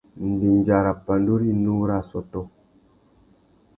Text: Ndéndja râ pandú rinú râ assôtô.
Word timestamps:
Ndéndja 0.33 0.77
râ 0.85 0.93
pandú 1.05 1.33
rinú 1.41 1.75
râ 1.87 1.95
assôtô. 2.01 2.41